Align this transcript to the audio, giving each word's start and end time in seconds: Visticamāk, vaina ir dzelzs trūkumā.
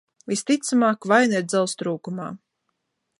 Visticamāk, 0.29 1.07
vaina 1.11 1.41
ir 1.43 1.47
dzelzs 1.51 1.79
trūkumā. 1.83 2.31